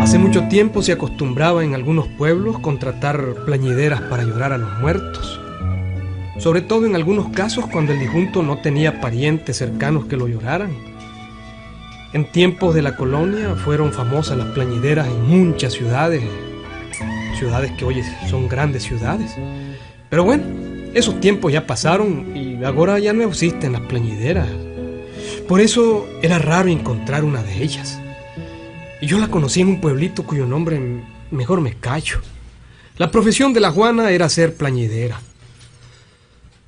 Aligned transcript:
Hace 0.00 0.18
mucho 0.18 0.46
tiempo 0.46 0.80
se 0.80 0.92
acostumbraba 0.92 1.64
en 1.64 1.74
algunos 1.74 2.06
pueblos 2.06 2.60
contratar 2.60 3.34
plañideras 3.44 4.00
para 4.02 4.22
llorar 4.22 4.52
a 4.52 4.58
los 4.58 4.78
muertos, 4.78 5.40
sobre 6.38 6.60
todo 6.60 6.86
en 6.86 6.94
algunos 6.94 7.30
casos 7.30 7.66
cuando 7.66 7.92
el 7.92 7.98
difunto 7.98 8.44
no 8.44 8.58
tenía 8.58 9.00
parientes 9.00 9.56
cercanos 9.56 10.06
que 10.06 10.16
lo 10.16 10.28
lloraran. 10.28 10.70
En 12.12 12.30
tiempos 12.30 12.76
de 12.76 12.82
la 12.82 12.94
colonia 12.94 13.56
fueron 13.56 13.92
famosas 13.92 14.38
las 14.38 14.48
plañideras 14.50 15.08
en 15.08 15.26
muchas 15.26 15.72
ciudades, 15.72 16.22
ciudades 17.36 17.72
que 17.72 17.84
hoy 17.84 18.04
son 18.30 18.46
grandes 18.48 18.84
ciudades. 18.84 19.34
Pero 20.08 20.22
bueno, 20.22 20.44
esos 20.96 21.20
tiempos 21.20 21.52
ya 21.52 21.66
pasaron 21.66 22.34
y 22.34 22.64
ahora 22.64 22.98
ya 22.98 23.12
no 23.12 23.22
existen 23.24 23.72
las 23.72 23.82
plañideras. 23.82 24.48
Por 25.46 25.60
eso 25.60 26.08
era 26.22 26.38
raro 26.38 26.70
encontrar 26.70 27.22
una 27.22 27.42
de 27.42 27.62
ellas. 27.62 28.00
Y 29.02 29.06
yo 29.06 29.18
la 29.18 29.28
conocí 29.28 29.60
en 29.60 29.68
un 29.68 29.80
pueblito 29.82 30.24
cuyo 30.24 30.46
nombre 30.46 30.80
mejor 31.30 31.60
me 31.60 31.74
callo. 31.74 32.20
La 32.96 33.10
profesión 33.10 33.52
de 33.52 33.60
la 33.60 33.72
Juana 33.72 34.10
era 34.10 34.30
ser 34.30 34.54
plañidera. 34.54 35.20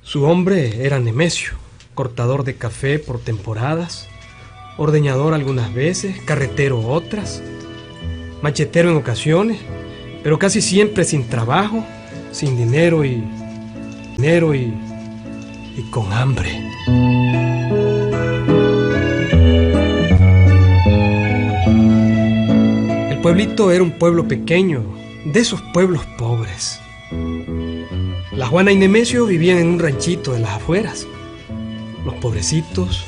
Su 0.03 0.25
hombre 0.25 0.85
era 0.85 0.99
Nemesio, 0.99 1.53
cortador 1.95 2.43
de 2.43 2.55
café 2.55 2.99
por 2.99 3.19
temporadas, 3.19 4.07
ordeñador 4.77 5.33
algunas 5.33 5.73
veces, 5.73 6.21
carretero 6.25 6.87
otras, 6.87 7.41
machetero 8.43 8.91
en 8.91 8.97
ocasiones, 8.97 9.57
pero 10.21 10.37
casi 10.37 10.61
siempre 10.61 11.03
sin 11.03 11.27
trabajo, 11.27 11.83
sin 12.31 12.55
dinero 12.55 13.03
y 13.03 13.23
dinero 14.19 14.53
y, 14.53 14.73
y 15.77 15.81
con 15.91 16.11
hambre. 16.11 16.49
El 23.09 23.21
pueblito 23.21 23.71
era 23.71 23.81
un 23.81 23.91
pueblo 23.91 24.27
pequeño, 24.27 24.83
de 25.23 25.39
esos 25.39 25.61
pueblos 25.73 26.05
pobres. 26.17 26.81
La 28.33 28.47
Juana 28.47 28.73
y 28.73 28.75
Nemesio 28.75 29.25
vivían 29.25 29.57
en 29.59 29.67
un 29.67 29.79
ranchito 29.79 30.33
de 30.33 30.39
las 30.39 30.51
afueras. 30.51 31.07
Los 32.03 32.15
pobrecitos 32.15 33.05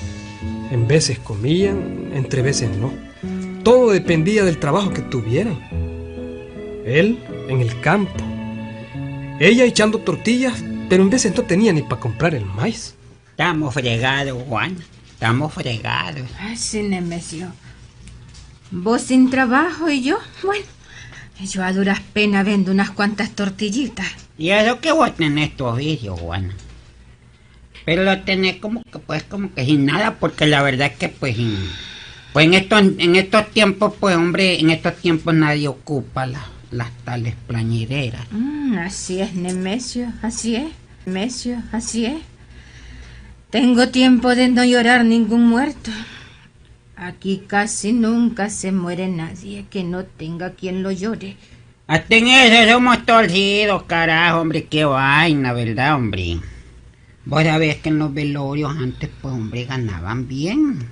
en 0.72 0.88
veces 0.88 1.20
comían, 1.20 2.12
entre 2.14 2.42
veces 2.42 2.70
no. 2.78 2.94
Todo 3.64 3.92
dependía 3.92 4.46
del 4.46 4.60
trabajo 4.60 4.92
que 4.92 5.02
tuvieran. 5.02 5.60
Él 6.86 7.20
en 7.50 7.60
el 7.60 7.82
campo. 7.82 8.24
Ella 9.42 9.66
echando 9.66 9.98
tortillas, 10.00 10.64
pero 10.92 11.04
en 11.04 11.10
veces 11.10 11.34
no 11.34 11.44
tenía 11.44 11.72
ni 11.72 11.84
para 11.84 12.02
comprar 12.02 12.36
el 12.36 12.44
maíz. 12.44 12.96
Estamos 13.30 13.74
fregados, 13.74 14.44
Juan. 14.44 14.76
Estamos 15.10 15.54
fregados. 15.54 16.28
Ay, 16.38 16.58
sí, 16.58 16.84
Nemesio. 16.84 17.54
Vos 18.72 19.02
sin 19.04 19.30
trabajo 19.30 19.90
y 19.90 20.02
yo, 20.04 20.18
bueno, 20.44 20.66
yo 21.42 21.64
a 21.64 21.72
duras 21.72 22.02
penas 22.12 22.46
vendo 22.46 22.74
unas 22.74 22.92
cuantas 22.92 23.32
tortillitas. 23.32 24.06
Y 24.38 24.50
eso 24.50 24.82
que 24.82 24.92
vos 24.92 25.16
tenés 25.16 25.56
tu 25.56 25.64
oficio, 25.64 26.18
Juana. 26.18 26.54
Pero 27.86 28.04
lo 28.04 28.20
tenés 28.24 28.58
como 28.58 28.84
que, 28.84 29.00
pues, 29.00 29.24
como 29.24 29.54
que 29.54 29.64
sin 29.64 29.86
nada, 29.86 30.16
porque 30.20 30.46
la 30.46 30.62
verdad 30.62 30.88
es 30.92 30.98
que, 30.98 31.08
pues, 31.08 31.38
en- 31.40 31.70
pues 32.34 32.48
en 32.48 32.54
estos, 32.56 32.82
en 32.98 33.16
estos 33.16 33.50
tiempos, 33.52 33.94
pues, 33.98 34.18
hombre, 34.18 34.60
en 34.60 34.70
estos 34.72 34.98
tiempos 34.98 35.34
nadie 35.34 35.70
ocupa 35.70 36.26
la- 36.26 36.50
las 36.70 36.92
tales 37.06 37.36
plañideras. 37.48 38.26
Mm, 38.32 38.78
así 38.80 39.22
es, 39.22 39.34
Nemesio, 39.36 40.12
así 40.22 40.58
es. 40.58 40.68
Nemesio, 41.06 41.58
así 41.72 42.06
es. 42.06 42.22
Tengo 43.50 43.90
tiempo 43.90 44.36
de 44.36 44.48
no 44.50 44.64
llorar 44.64 45.04
ningún 45.04 45.48
muerto. 45.48 45.92
Aquí 46.96 47.44
casi 47.48 47.94
nunca 47.94 48.50
se 48.50 48.72
muere 48.72 49.08
nadie 49.08 49.66
que 49.70 49.84
no 49.84 50.06
tenga 50.06 50.52
quien 50.52 50.84
lo 50.84 50.92
llore. 50.92 51.36
Hasta 51.88 52.16
en 52.16 52.28
eso 52.28 52.72
somos 52.72 53.06
torcidos, 53.06 53.84
carajo, 53.84 54.40
hombre, 54.40 54.66
qué 54.66 54.86
vaina, 54.86 55.52
¿verdad, 55.52 55.96
hombre? 55.96 56.40
Vos 57.26 57.44
sabés 57.44 57.78
que 57.78 57.90
en 57.90 58.00
los 58.00 58.14
velorios 58.14 58.72
antes, 58.78 59.10
pues, 59.22 59.34
hombre, 59.34 59.66
ganaban 59.66 60.28
bien. 60.28 60.88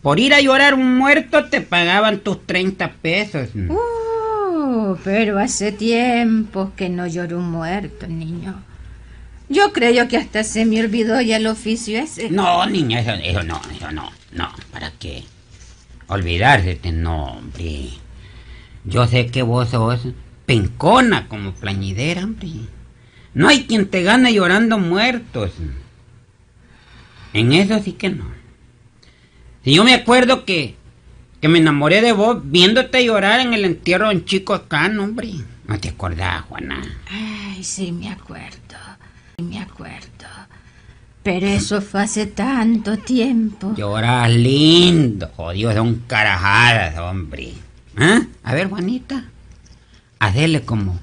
Por 0.00 0.20
ir 0.20 0.34
a 0.34 0.40
llorar 0.40 0.74
un 0.74 0.96
muerto 0.96 1.46
te 1.46 1.60
pagaban 1.60 2.20
tus 2.20 2.46
30 2.46 2.92
pesos. 2.92 3.48
Uh, 3.54 4.96
pero 5.02 5.38
hace 5.38 5.72
tiempo 5.72 6.72
que 6.76 6.88
no 6.88 7.06
lloro 7.06 7.38
un 7.38 7.50
muerto, 7.50 8.06
niño. 8.06 8.62
Yo 9.54 9.72
creo 9.72 10.08
que 10.08 10.16
hasta 10.16 10.42
se 10.42 10.64
me 10.64 10.80
olvidó 10.80 11.20
ya 11.20 11.36
el 11.36 11.46
oficio 11.46 11.98
ese. 11.98 12.28
No, 12.28 12.66
niña, 12.66 13.00
eso, 13.00 13.12
eso 13.12 13.42
no, 13.44 13.60
eso 13.74 13.92
no, 13.92 14.10
no, 14.32 14.52
¿para 14.72 14.90
qué? 14.98 15.22
Olvidarse, 16.08 16.80
no, 16.92 17.26
hombre. 17.26 17.90
Yo 18.84 19.06
sé 19.06 19.28
que 19.28 19.42
vos 19.42 19.68
sos 19.68 20.08
pencona 20.44 21.28
como 21.28 21.52
plañidera, 21.54 22.24
hombre. 22.24 22.48
No 23.32 23.48
hay 23.48 23.64
quien 23.64 23.86
te 23.88 24.02
gane 24.02 24.34
llorando 24.34 24.78
muertos. 24.78 25.52
En 27.32 27.52
eso 27.52 27.80
sí 27.82 27.92
que 27.92 28.10
no. 28.10 28.26
Si 29.64 29.72
yo 29.72 29.84
me 29.84 29.94
acuerdo 29.94 30.44
que, 30.44 30.74
que 31.40 31.48
me 31.48 31.60
enamoré 31.60 32.00
de 32.00 32.12
vos 32.12 32.38
viéndote 32.42 33.04
llorar 33.04 33.38
en 33.40 33.54
el 33.54 33.64
entierro 33.64 34.08
de 34.08 34.16
un 34.16 34.24
chico 34.24 34.52
acá, 34.52 34.88
no, 34.88 35.04
hombre. 35.04 35.30
No 35.66 35.78
te 35.78 35.90
acordás, 35.90 36.42
Juana. 36.42 36.82
Ay, 37.08 37.62
sí, 37.62 37.92
me 37.92 38.10
acuerdo. 38.10 38.58
Me 39.38 39.58
acuerdo. 39.60 40.04
Pero 41.22 41.46
eso 41.46 41.80
fue 41.80 42.02
hace 42.02 42.26
tanto 42.26 42.98
tiempo. 42.98 43.74
Lloras 43.76 44.30
lindo, 44.30 45.30
jodido, 45.34 45.72
son 45.72 46.02
carajadas, 46.06 46.98
hombre. 46.98 47.54
¿Ah? 47.96 48.20
A 48.42 48.54
ver, 48.54 48.68
Juanita. 48.68 49.24
Hacele 50.18 50.62
como, 50.62 50.98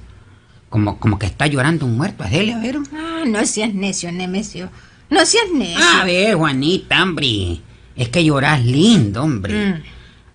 como, 0.69 0.99
como 0.99 1.17
que 1.17 1.25
está 1.25 1.47
llorando 1.47 1.85
un 1.85 1.97
muerto. 1.97 2.23
Hacele, 2.23 2.53
a 2.53 2.59
ver. 2.59 2.77
Ah, 2.93 3.23
no 3.25 3.43
seas 3.45 3.73
necio, 3.73 4.11
Nemesio. 4.11 4.69
No 5.09 5.25
seas 5.25 5.51
necio. 5.53 5.83
A 5.83 6.05
ver, 6.05 6.35
Juanita, 6.35 7.01
hombre. 7.01 7.59
Es 7.95 8.09
que 8.09 8.23
lloras 8.23 8.63
lindo, 8.63 9.23
hombre. 9.23 9.53
Mm. 9.53 9.83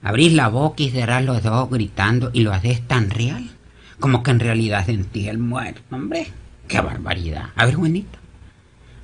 Abrís 0.02 0.32
la 0.32 0.48
boca 0.48 0.82
y 0.82 0.90
cerrás 0.90 1.24
los 1.24 1.44
ojos 1.46 1.70
gritando 1.70 2.30
y 2.32 2.40
lo 2.40 2.52
haces 2.52 2.86
tan 2.86 3.10
real. 3.10 3.50
Como 4.00 4.22
que 4.22 4.32
en 4.32 4.40
realidad 4.40 4.84
sentís 4.84 5.28
el 5.28 5.38
muerto, 5.38 5.80
hombre. 5.90 6.26
Qué 6.68 6.80
barbaridad. 6.80 7.46
A 7.56 7.66
ver, 7.66 7.74
Juanita. 7.74 8.18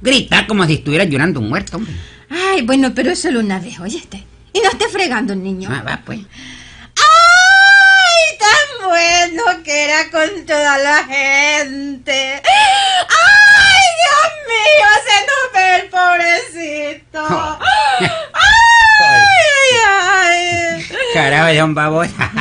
Grita 0.01 0.47
como 0.47 0.65
si 0.67 0.75
estuvieras 0.75 1.09
llorando 1.09 1.41
un 1.41 1.49
muerto, 1.49 1.77
hombre. 1.77 1.93
Ay, 2.29 2.63
bueno, 2.63 2.93
pero 2.95 3.15
solo 3.15 3.41
una 3.41 3.61
vez, 3.61 3.79
oíste. 3.79 4.25
Y 4.53 4.61
no 4.61 4.69
esté 4.71 4.89
fregando, 4.89 5.35
niño. 5.35 5.69
Ah, 5.73 5.83
va, 5.87 6.01
pues. 6.05 6.19
¡Ay! 6.21 6.27
Tan 8.39 8.89
bueno 8.89 9.43
que 9.65 9.85
era 9.85 10.11
con 10.11 10.45
toda 10.45 10.79
la 10.79 11.05
gente. 11.05 12.43
¡Ay, 12.45 13.83
Dios 14.03 14.33
mío! 14.49 14.89
Se 15.07 15.17
nos 15.29 15.53
ve 15.55 15.77
el 15.77 15.85
pobrecito. 15.89 17.23
¡Ay, 17.61 18.11
ay! 21.15 21.31
Carajo, 21.31 21.59
son 21.59 21.75
babosadas, 21.75 22.33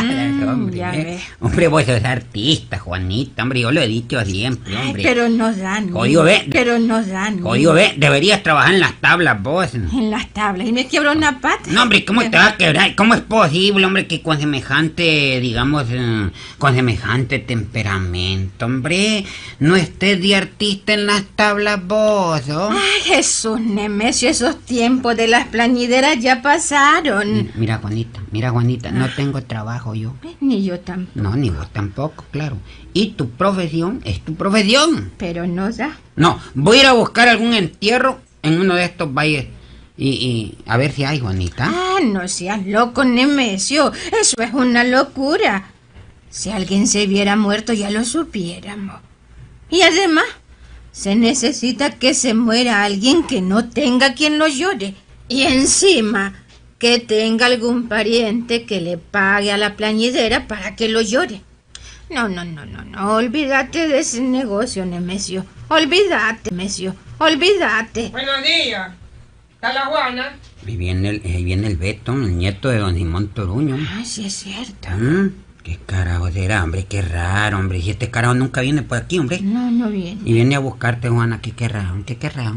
Mm, 0.42 0.48
hombre. 0.48 0.82
¿eh? 0.82 1.20
Hombre, 1.40 1.68
vos 1.68 1.84
sos 1.86 2.04
artista, 2.04 2.80
Juanita, 2.80 3.44
hombre, 3.44 3.62
yo 3.62 3.72
lo 3.72 3.82
he 3.82 3.88
dicho 3.88 4.24
siempre, 4.26 4.76
Ay, 4.76 4.88
hombre. 4.88 5.04
pero 5.04 5.30
nos 5.30 5.58
dan. 5.58 5.90
Código 5.90 6.24
B. 6.24 6.48
Pero 6.52 6.80
nos 6.80 7.08
dan. 7.08 7.40
Oye, 7.46 7.72
ve, 7.72 7.94
deberías 7.98 8.42
trabajar 8.44 8.74
en 8.74 8.80
las 8.80 9.00
tablas 9.00 9.42
vos. 9.42 9.74
En 9.76 10.10
las 10.12 10.28
tablas. 10.30 10.68
Y 10.68 10.72
me 10.74 10.88
quiebro 10.88 11.12
una 11.12 11.40
pata. 11.40 11.70
No, 11.70 11.84
hombre, 11.84 12.04
¿cómo 12.06 12.22
te 12.22 12.38
va 12.38 12.48
a 12.48 12.58
quebrar? 12.58 12.96
¿Cómo 12.96 13.14
es 13.14 13.22
posible, 13.22 13.86
hombre, 13.86 14.08
que 14.08 14.22
con 14.22 14.40
semejante, 14.40 15.40
digamos, 15.42 15.86
eh, 15.92 16.30
con 16.58 16.76
semejante 16.76 17.40
temperamento, 17.40 18.66
hombre, 18.66 19.26
no 19.60 19.76
estés 19.76 20.22
de 20.22 20.36
artista 20.36 20.94
en 20.94 21.06
las 21.08 21.24
tablas 21.36 21.80
vos, 21.86 22.42
¿oh? 22.50 22.70
Ay, 22.72 23.02
Jesús 23.04 23.60
Nemesio, 23.60 24.30
esos 24.30 24.60
tiempos 24.62 25.16
de 25.16 25.28
las 25.28 25.48
plañideras 25.48 26.20
ya 26.20 26.42
pasaron. 26.42 27.52
Mira, 27.56 27.78
Juanita, 27.78 28.20
mira, 28.32 28.50
Juanita, 28.50 28.61
no 28.64 29.10
tengo 29.16 29.42
trabajo 29.44 29.96
yo. 29.96 30.14
Ni 30.40 30.64
yo 30.64 30.80
tampoco. 30.80 31.20
No, 31.20 31.36
ni 31.36 31.50
vos 31.50 31.70
tampoco, 31.72 32.26
claro. 32.32 32.58
Y 32.94 33.12
tu 33.12 33.30
profesión 33.30 34.02
es 34.04 34.22
tu 34.22 34.36
profesión. 34.36 35.12
Pero 35.18 35.48
no 35.48 35.72
da. 35.72 35.98
No, 36.16 36.40
voy 36.54 36.78
a 36.78 36.82
ir 36.82 36.88
a 36.88 36.94
buscar 36.94 37.28
algún 37.30 37.54
entierro 37.54 38.20
en 38.44 38.60
uno 38.60 38.76
de 38.76 38.86
estos 38.86 39.14
valles 39.14 39.48
y, 39.98 40.10
y 40.10 40.58
a 40.66 40.78
ver 40.78 40.92
si 40.92 41.04
hay, 41.04 41.20
Juanita. 41.20 41.70
Ah, 41.72 42.00
no 42.04 42.28
seas 42.28 42.66
loco, 42.66 43.04
Nemesio. 43.04 43.92
Eso 44.20 44.36
es 44.42 44.54
una 44.54 44.84
locura. 44.84 45.66
Si 46.30 46.50
alguien 46.50 46.88
se 46.88 47.08
viera 47.08 47.36
muerto 47.36 47.74
ya 47.74 47.92
lo 47.92 48.04
supiéramos. 48.04 49.00
Y 49.70 49.82
además, 49.82 50.26
se 50.92 51.16
necesita 51.16 51.92
que 51.92 52.14
se 52.14 52.34
muera 52.34 52.84
alguien 52.84 53.24
que 53.28 53.42
no 53.42 53.70
tenga 53.70 54.14
quien 54.14 54.40
lo 54.40 54.48
llore. 54.48 54.96
Y 55.28 55.44
encima, 55.44 56.41
que 56.82 56.98
tenga 56.98 57.46
algún 57.46 57.88
pariente 57.88 58.66
que 58.66 58.82
le 58.82 58.98
pague 58.98 59.52
a 59.52 59.58
la 59.58 59.76
plañidera 59.76 60.48
para 60.48 60.76
que 60.76 60.90
lo 60.90 61.02
llore. 61.02 61.42
No, 62.10 62.28
no, 62.28 62.44
no, 62.44 62.66
no, 62.66 62.84
no. 62.84 63.14
Olvídate 63.14 63.88
de 63.88 64.00
ese 64.00 64.20
negocio, 64.20 64.84
Nemesio. 64.84 65.46
Olvídate, 65.68 66.50
Mesio. 66.50 66.96
Olvídate. 67.20 68.10
Buenos 68.10 68.42
días. 68.42 68.94
¿Está 69.54 69.74
la 69.74 69.86
Juana? 69.86 70.36
Ahí 70.66 70.76
viene 70.76 71.10
el, 71.10 71.22
ahí 71.24 71.44
viene 71.44 71.68
el 71.68 71.78
Beto, 71.78 72.14
el 72.14 72.36
nieto 72.36 72.70
de 72.70 72.80
don 72.80 72.96
Simón 72.96 73.28
Toruño. 73.28 73.78
Ay, 73.96 74.04
sí 74.04 74.26
es 74.26 74.34
cierto. 74.34 74.90
¿Mm? 74.90 75.34
¿Qué 75.64 75.78
carajo 75.86 76.32
será, 76.32 76.64
hombre? 76.64 76.86
Qué 76.86 77.04
raro, 77.04 77.60
hombre. 77.60 77.78
Y 77.78 77.92
este 77.92 78.10
carajo 78.10 78.34
nunca 78.34 78.62
viene 78.62 78.82
por 78.82 78.98
aquí, 78.98 79.20
hombre. 79.20 79.40
No, 79.40 79.70
no 79.70 79.92
viene. 79.92 80.20
Y 80.26 80.34
viene 80.34 80.56
a 80.56 80.60
buscarte, 80.60 81.10
Juana. 81.10 81.42
¿Qué 81.42 81.52
querrá? 81.52 81.94
¿Qué 82.08 82.18
querrá? 82.18 82.56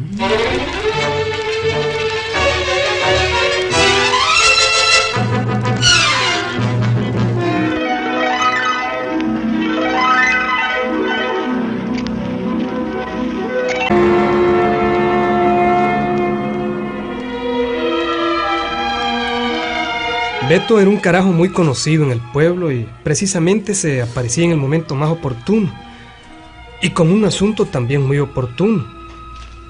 Beto 20.49 20.79
era 20.79 20.91
un 20.91 20.99
carajo 20.99 21.29
muy 21.29 21.49
conocido 21.49 22.05
en 22.05 22.11
el 22.11 22.20
pueblo 22.20 22.70
y 22.70 22.87
precisamente 23.02 23.75
se 23.75 24.02
aparecía 24.02 24.44
en 24.44 24.50
el 24.50 24.58
momento 24.58 24.94
más 24.94 25.08
oportuno. 25.08 25.73
Y 26.82 26.91
con 26.91 27.11
un 27.11 27.25
asunto 27.25 27.64
también 27.64 28.02
muy 28.02 28.19
oportuno. 28.19 28.87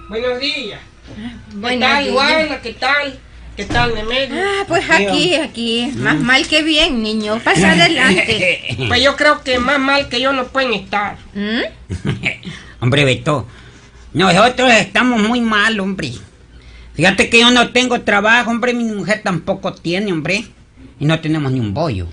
Buenos 0.08 0.40
días. 0.40 0.80
¿Qué 1.14 1.56
Buenos 1.56 1.88
tal, 1.88 2.04
días. 2.04 2.60
¿Qué 2.60 2.72
tal? 2.72 3.18
¿Qué 3.56 3.64
tal, 3.66 3.94
Nemedio? 3.94 4.34
Ah, 4.36 4.64
pues 4.66 4.90
aquí, 4.90 5.36
aquí. 5.36 5.92
Más 5.96 6.18
mal 6.18 6.44
que 6.48 6.64
bien, 6.64 7.04
niño. 7.04 7.38
Pasa 7.38 7.70
adelante. 7.72 8.76
Pues 8.88 9.00
yo 9.00 9.14
creo 9.14 9.42
que 9.42 9.60
más 9.60 9.78
mal 9.78 10.08
que 10.08 10.20
yo 10.20 10.32
no 10.32 10.46
pueden 10.48 10.74
estar. 10.74 11.16
¿Mm? 11.34 12.10
hombre, 12.80 13.04
Beto. 13.04 13.46
Nosotros 14.12 14.72
estamos 14.72 15.22
muy 15.22 15.40
mal, 15.40 15.78
hombre. 15.78 16.10
Fíjate 16.94 17.30
que 17.30 17.40
yo 17.40 17.52
no 17.52 17.70
tengo 17.70 18.00
trabajo, 18.00 18.50
hombre. 18.50 18.74
Mi 18.74 18.84
mujer 18.84 19.20
tampoco 19.22 19.72
tiene, 19.72 20.12
hombre. 20.12 20.44
Y 20.98 21.04
no 21.06 21.20
tenemos 21.20 21.52
ni 21.52 21.60
un 21.60 21.74
bollo. 21.74 22.06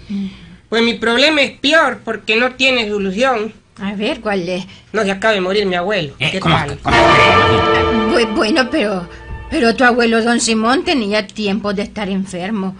Pues 0.69 0.83
mi 0.83 0.93
problema 0.95 1.41
es 1.41 1.51
peor 1.59 1.99
porque 2.03 2.35
no 2.35 2.53
tiene 2.55 2.87
solución. 2.89 3.53
A 3.79 3.93
ver, 3.93 4.21
¿cuál 4.21 4.47
es? 4.47 4.65
No 4.93 5.03
se 5.03 5.11
acaba 5.11 5.33
de 5.33 5.41
morir 5.41 5.65
mi 5.65 5.75
abuelo. 5.75 6.13
Eh, 6.19 6.29
¿Qué 6.31 6.39
¿cómo 6.39 6.55
tal? 6.55 6.77
cómo 6.79 6.95
bueno, 8.35 8.69
pero. 8.69 9.07
Pero 9.49 9.75
tu 9.75 9.83
abuelo 9.83 10.23
don 10.23 10.39
Simón 10.39 10.83
tenía 10.85 11.27
tiempo 11.27 11.73
de 11.73 11.81
estar 11.83 12.07
enfermo. 12.09 12.75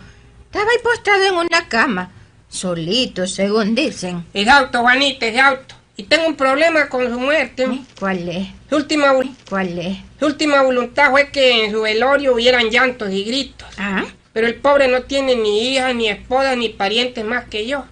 Estaba 0.46 0.66
ahí 0.72 0.78
postrado 0.84 1.24
en 1.26 1.34
una 1.36 1.68
cama. 1.68 2.12
Solito, 2.48 3.28
según 3.28 3.76
dicen. 3.76 4.26
Es 4.34 4.48
auto, 4.48 4.80
Juanita, 4.82 5.26
es 5.28 5.38
auto. 5.40 5.76
Y 5.98 6.04
tengo 6.04 6.28
un 6.28 6.36
problema 6.36 6.88
con 6.88 7.10
su 7.10 7.20
muerte. 7.20 7.64
¿Eh? 7.64 7.82
¿Cuál 8.00 8.28
es? 8.30 8.48
Su 8.70 8.78
última, 8.78 9.14
¿Cuál 9.50 9.80
es? 9.80 9.98
su 10.20 10.26
última 10.26 10.62
voluntad 10.62 11.12
fue 11.12 11.30
que 11.30 11.66
en 11.66 11.72
su 11.72 11.82
velorio 11.82 12.34
hubieran 12.34 12.70
llantos 12.70 13.12
y 13.12 13.24
gritos. 13.26 13.68
Ah, 13.78 14.06
Pero 14.34 14.48
el 14.48 14.56
pobre 14.56 14.88
no 14.88 15.04
tiene 15.04 15.36
ni 15.36 15.74
hija, 15.74 15.94
ni 15.94 16.08
esposa, 16.08 16.56
ni 16.56 16.70
parientes 16.70 17.26
más 17.26 17.46
que 17.46 17.68
yo. 17.68 17.86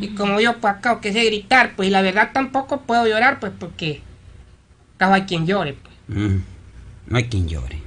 Y 0.00 0.08
como 0.14 0.40
yo 0.40 0.58
por 0.60 0.70
acá 0.70 1.00
que 1.00 1.12
sé 1.12 1.24
gritar, 1.24 1.74
pues 1.74 1.90
la 1.90 2.00
verdad 2.00 2.30
tampoco 2.32 2.82
puedo 2.82 3.06
llorar, 3.06 3.40
pues 3.40 3.52
porque 3.58 4.02
acá 4.96 5.12
hay 5.12 5.22
quien 5.22 5.46
llore. 5.46 5.74
Pues. 5.74 5.94
Mm, 6.08 6.42
no 7.08 7.16
hay 7.16 7.24
quien 7.24 7.48
llore. 7.48 7.78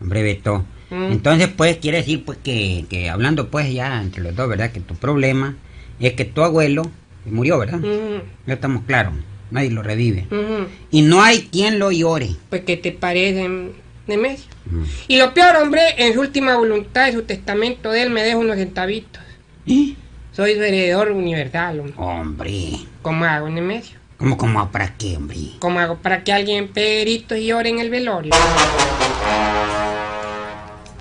Hombre, 0.00 0.22
Beto. 0.22 0.64
Mm. 0.90 1.12
Entonces, 1.12 1.48
pues, 1.48 1.78
quiere 1.78 1.98
decir, 1.98 2.24
pues, 2.24 2.38
que, 2.44 2.84
que 2.88 3.10
hablando, 3.10 3.50
pues, 3.50 3.72
ya 3.72 4.00
entre 4.00 4.22
los 4.22 4.36
dos, 4.36 4.48
¿verdad? 4.48 4.70
Que 4.70 4.80
tu 4.80 4.94
problema 4.94 5.56
es 5.98 6.12
que 6.12 6.24
tu 6.24 6.42
abuelo 6.42 6.90
murió, 7.24 7.58
¿verdad? 7.58 7.80
Ujú, 7.80 8.22
Ya 8.46 8.54
estamos 8.54 8.84
claros. 8.84 9.14
Nadie 9.50 9.70
lo 9.70 9.82
revive. 9.82 10.26
Y 10.90 11.02
no 11.02 11.22
hay 11.22 11.48
quien 11.50 11.78
lo 11.78 11.90
llore. 11.92 12.30
Pues 12.50 12.62
que 12.62 12.76
te 12.76 12.92
parece 12.92 13.48
de 14.06 14.16
medio. 14.16 14.44
Mm. 14.66 14.84
Y 15.08 15.16
lo 15.18 15.34
peor, 15.34 15.56
hombre, 15.56 15.82
en 15.98 16.14
su 16.14 16.20
última 16.20 16.56
voluntad, 16.56 17.08
en 17.08 17.14
su 17.14 17.22
testamento 17.22 17.90
de 17.90 18.02
él, 18.02 18.10
me 18.10 18.22
deja 18.22 18.36
unos 18.36 18.56
centavitos. 18.56 19.22
Soy 20.32 20.54
su 20.54 20.62
heredor 20.62 21.12
universal, 21.12 21.80
hombre. 21.80 21.94
Hombre. 21.96 22.78
¿Cómo 23.02 23.24
hago 23.24 23.46
en 23.46 23.58
el 23.58 23.64
medio? 23.64 23.98
¿Cómo, 24.18 24.36
cómo, 24.36 24.70
para 24.70 24.96
qué, 24.96 25.16
hombre? 25.16 25.36
¿Cómo 25.58 25.80
hago 25.80 25.96
para 25.96 26.24
que 26.24 26.32
alguien 26.32 26.68
pegue 26.68 27.00
gritos 27.02 27.38
y 27.38 27.46
llore 27.46 27.68
en 27.68 27.78
el 27.78 27.90
velorio? 27.90 28.32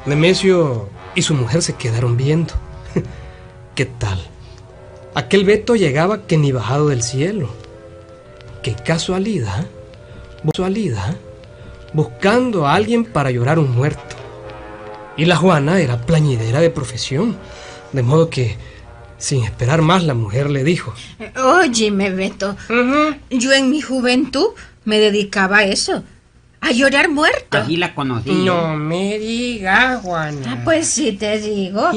Nemesio 0.05 0.89
y 1.15 1.21
su 1.21 1.33
mujer 1.33 1.61
se 1.61 1.75
quedaron 1.75 2.17
viendo. 2.17 2.53
¿Qué 3.75 3.85
tal? 3.85 4.19
Aquel 5.15 5.45
Beto 5.45 5.75
llegaba 5.75 6.25
que 6.25 6.37
ni 6.37 6.51
bajado 6.51 6.89
del 6.89 7.03
cielo. 7.03 7.49
Qué 8.61 8.73
casualidad. 8.75 9.65
Casualidad. 10.45 11.15
Buscando 11.93 12.67
a 12.67 12.75
alguien 12.75 13.05
para 13.05 13.31
llorar 13.31 13.59
un 13.59 13.75
muerto. 13.75 14.15
Y 15.15 15.25
la 15.25 15.35
Juana 15.35 15.79
era 15.79 16.01
plañidera 16.05 16.59
de 16.59 16.69
profesión. 16.69 17.37
De 17.91 18.01
modo 18.01 18.29
que, 18.29 18.57
sin 19.17 19.43
esperar 19.43 19.81
más, 19.81 20.03
la 20.03 20.15
mujer 20.15 20.49
le 20.49 20.63
dijo. 20.63 20.93
óyeme, 21.43 22.09
Beto. 22.09 22.55
Yo 23.29 23.53
en 23.53 23.69
mi 23.69 23.81
juventud 23.81 24.47
me 24.85 24.99
dedicaba 24.99 25.57
a 25.57 25.63
eso. 25.65 26.03
A 26.61 26.71
llorar 26.71 27.09
muerto. 27.09 27.57
Así 27.57 27.77
la 27.77 27.93
conocí. 27.93 28.31
No 28.31 28.75
me 28.75 29.19
digas, 29.19 30.01
Juana. 30.01 30.53
Ah, 30.53 30.61
pues 30.63 30.87
sí 30.87 31.11
te 31.11 31.39
digo. 31.39 31.91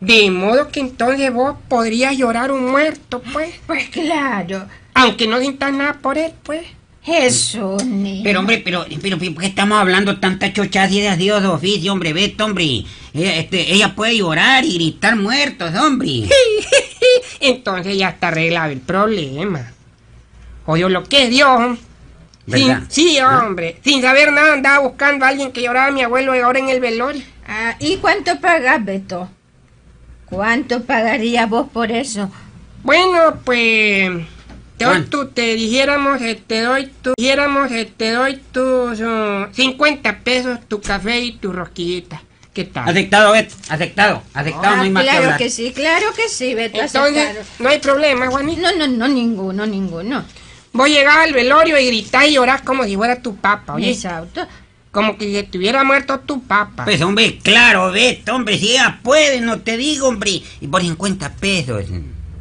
De 0.00 0.30
modo 0.30 0.68
que 0.68 0.80
entonces 0.80 1.32
vos 1.32 1.56
podrías 1.68 2.16
llorar 2.16 2.52
un 2.52 2.70
muerto, 2.70 3.20
pues. 3.32 3.54
Pues 3.66 3.88
claro. 3.88 4.66
Aunque 4.94 5.26
no 5.26 5.40
sientas 5.40 5.72
nada 5.72 5.94
por 5.94 6.16
él, 6.16 6.32
pues. 6.42 6.66
Eso, 7.06 7.76
niño. 7.84 8.22
Pero, 8.24 8.40
hombre, 8.40 8.60
pero, 8.64 8.84
pero, 9.00 9.16
¿por 9.18 9.36
qué 9.38 9.46
estamos 9.46 9.78
hablando 9.78 10.18
tanta 10.18 10.52
chochas 10.52 10.90
y 10.90 11.00
de 11.00 11.16
Dios 11.16 11.40
de 11.40 11.48
oficio, 11.48 11.92
hombre? 11.92 12.12
Beto, 12.12 12.44
hombre. 12.44 12.84
Ella, 13.14 13.36
este, 13.36 13.72
ella 13.72 13.94
puede 13.94 14.16
llorar 14.16 14.64
y 14.64 14.74
gritar 14.74 15.14
muertos, 15.16 15.72
hombre. 15.76 16.28
Entonces 17.40 17.96
ya 17.96 18.08
está 18.08 18.28
arreglado 18.28 18.72
el 18.72 18.80
problema. 18.80 19.72
Oye, 20.66 20.88
lo 20.88 21.04
que 21.04 21.24
es 21.24 21.30
Dios. 21.30 21.78
Sin- 22.48 22.90
sí, 22.90 23.18
hombre. 23.20 23.80
Sin 23.84 24.02
saber 24.02 24.32
nada 24.32 24.54
andaba 24.54 24.80
buscando 24.80 25.24
a 25.24 25.28
alguien 25.28 25.52
que 25.52 25.62
lloraba 25.62 25.88
a 25.88 25.92
mi 25.92 26.02
abuelo 26.02 26.34
y 26.34 26.40
ahora 26.40 26.58
en 26.58 26.68
el 26.68 26.80
velorio. 26.80 27.22
Ah, 27.46 27.76
¿Y 27.78 27.96
cuánto 27.98 28.40
pagas, 28.40 28.84
Beto? 28.84 29.28
¿Cuánto 30.26 30.82
pagarías 30.82 31.48
vos 31.48 31.68
por 31.72 31.92
eso? 31.92 32.30
Bueno, 32.82 33.36
pues... 33.44 34.10
Te 34.78 34.84
doy 34.84 35.02
tu, 35.04 35.28
te 35.28 35.54
dijéramos, 35.54 36.20
eh, 36.20 36.40
te 36.46 36.60
doy 36.60 36.90
tu, 37.02 37.12
dijéramos, 37.16 37.70
eh, 37.72 37.90
te 37.96 38.10
doy 38.10 38.36
tus 38.52 39.00
uh, 39.00 39.46
50 39.52 40.18
pesos, 40.20 40.58
tu 40.68 40.80
café 40.82 41.20
y 41.20 41.32
tu 41.32 41.52
rosquillita. 41.52 42.22
¿Qué 42.52 42.64
tal? 42.64 42.88
Aceptado, 42.88 43.32
Beto. 43.32 43.54
Aceptado. 43.68 44.22
Aceptado, 44.34 44.76
no 44.76 44.80
Ah, 44.80 44.84
hay 44.84 44.90
más 44.90 45.02
que 45.04 45.08
claro 45.10 45.24
hablar. 45.24 45.38
que 45.38 45.50
sí, 45.50 45.72
claro 45.74 46.06
que 46.14 46.28
sí, 46.28 46.54
Beto. 46.54 46.80
Entonces, 46.80 47.24
aceptado. 47.24 47.46
no 47.58 47.68
hay 47.68 47.78
problema, 47.78 48.26
Juanita. 48.28 48.72
No, 48.72 48.86
no, 48.86 48.96
no, 48.96 49.08
ninguno, 49.08 49.66
ninguno. 49.66 50.24
Vos 50.72 50.88
llegás 50.88 51.16
al 51.18 51.32
velorio 51.32 51.78
y 51.78 51.86
gritás 51.86 52.26
y 52.28 52.32
llorás 52.34 52.60
como 52.62 52.84
si 52.84 52.96
fuera 52.96 53.20
tu 53.22 53.36
papa, 53.36 53.74
oye. 53.74 53.90
Exacto. 53.90 54.46
Como 54.90 55.16
que 55.18 55.26
si 55.26 55.36
estuviera 55.36 55.84
muerto 55.84 56.20
tu 56.20 56.42
papa. 56.44 56.84
Pues, 56.84 57.00
hombre, 57.02 57.38
claro, 57.42 57.92
Beto, 57.92 58.34
hombre, 58.34 58.58
si 58.58 58.72
ella 58.72 59.00
puede, 59.02 59.40
no 59.40 59.60
te 59.60 59.76
digo, 59.76 60.08
hombre. 60.08 60.42
Y 60.60 60.66
por 60.68 60.80
50 60.82 61.34
pesos. 61.34 61.84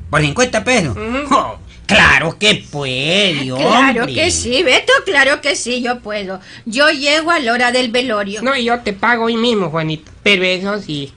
¿Por 0.10 0.22
50 0.22 0.64
pesos? 0.64 0.98
Oh, 1.32 1.58
claro 1.86 2.38
que 2.38 2.66
puede, 2.72 3.52
hombre. 3.52 3.68
Claro 3.68 4.08
que 4.08 4.32
sí, 4.32 4.64
Beto, 4.64 4.94
claro 5.06 5.42
que 5.42 5.56
sí, 5.56 5.82
yo 5.82 6.00
puedo. 6.00 6.40
Yo 6.66 6.90
llego 6.90 7.32
a 7.32 7.40
la 7.40 7.54
hora 7.54 7.72
del 7.72 7.92
velorio. 7.92 8.42
No, 8.42 8.56
y 8.56 8.66
yo 8.66 8.80
te 8.80 8.94
pago 8.94 9.26
hoy 9.26 9.38
mismo, 9.38 9.70
Juanita. 9.70 10.12
Pero 10.24 10.44
eso 10.44 10.80
sí, 10.80 11.14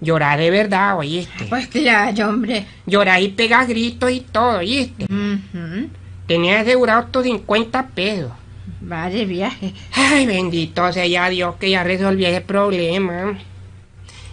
llorar 0.00 0.38
de 0.38 0.50
verdad, 0.50 0.98
oíste. 0.98 1.44
Pues 1.44 1.68
claro, 1.68 2.28
hombre. 2.28 2.66
Llorar 2.86 3.22
y 3.22 3.28
pegar 3.28 3.66
gritos 3.66 4.10
y 4.10 4.20
todo, 4.20 4.58
oíste. 4.58 5.04
Ujú. 5.04 5.88
Tenías 6.26 6.62
asegurado 6.62 7.06
tus 7.06 7.24
50 7.24 7.88
pesos. 7.88 8.30
Va 8.90 9.10
de 9.10 9.24
viaje. 9.24 9.74
Ay, 9.92 10.26
bendito 10.26 10.92
sea 10.92 11.06
ya 11.06 11.28
Dios 11.28 11.56
que 11.56 11.70
ya 11.70 11.84
resolví 11.84 12.24
ese 12.24 12.40
problema. 12.40 13.38